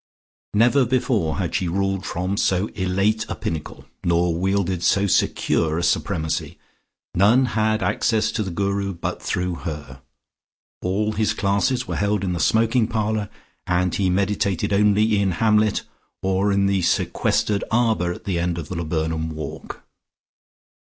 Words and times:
Never 0.55 0.83
before 0.83 1.37
had 1.37 1.53
she 1.53 1.67
ruled 1.67 2.07
from 2.07 2.35
so 2.35 2.69
elate 2.73 3.23
a 3.29 3.35
pinnacle, 3.35 3.85
nor 4.03 4.33
wielded 4.33 4.81
so 4.81 5.05
secure 5.05 5.77
a 5.77 5.83
supremacy. 5.83 6.57
None 7.13 7.45
had 7.53 7.83
access 7.83 8.31
to 8.31 8.41
the 8.41 8.49
Guru 8.49 8.93
but 8.95 9.21
through 9.21 9.57
her: 9.57 10.01
all 10.81 11.11
his 11.11 11.35
classes 11.35 11.87
were 11.87 11.97
held 11.97 12.23
in 12.23 12.33
the 12.33 12.39
smoking 12.39 12.87
parlour 12.87 13.29
and 13.67 13.93
he 13.93 14.09
meditated 14.09 14.73
only 14.73 15.21
in 15.21 15.33
Hamlet 15.33 15.83
or 16.23 16.51
in 16.51 16.65
the 16.65 16.81
sequestered 16.81 17.63
arbour 17.69 18.11
at 18.11 18.23
the 18.23 18.39
end 18.39 18.57
of 18.57 18.69
the 18.69 18.75
laburnum 18.75 19.29
walk. 19.29 19.83